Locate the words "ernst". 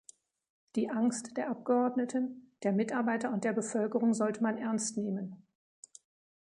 4.57-4.97